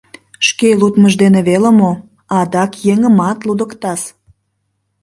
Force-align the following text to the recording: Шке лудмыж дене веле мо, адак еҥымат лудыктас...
Шке 0.47 0.69
лудмыж 0.79 1.13
дене 1.23 1.39
веле 1.49 1.71
мо, 1.79 1.91
адак 2.39 2.71
еҥымат 2.91 3.39
лудыктас... 3.47 4.01